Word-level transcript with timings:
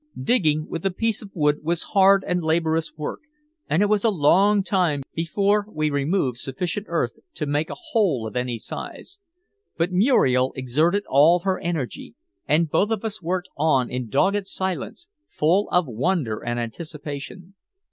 Digging 0.19 0.67
with 0.67 0.83
a 0.83 0.89
piece 0.89 1.21
of 1.21 1.29
wood 1.35 1.57
was 1.61 1.83
hard 1.93 2.23
and 2.25 2.41
laborious 2.41 2.97
work 2.97 3.19
and 3.69 3.83
it 3.83 3.85
was 3.85 4.03
a 4.03 4.09
long 4.09 4.63
time 4.63 5.03
before 5.13 5.67
we 5.69 5.91
removed 5.91 6.39
sufficient 6.39 6.87
earth 6.89 7.11
to 7.35 7.45
make 7.45 7.69
a 7.69 7.75
hole 7.91 8.25
of 8.25 8.35
any 8.35 8.57
size. 8.57 9.19
But 9.77 9.91
Muriel 9.91 10.53
exerted 10.55 11.03
all 11.07 11.41
her 11.41 11.59
energy, 11.59 12.15
and 12.47 12.67
both 12.67 12.89
of 12.89 13.05
us 13.05 13.21
worked 13.21 13.49
on 13.55 13.91
in 13.91 14.09
dogged 14.09 14.47
silence 14.47 15.07
full 15.27 15.69
of 15.69 15.85
wonder 15.87 16.43
and 16.43 16.59
anticipation. 16.59 17.53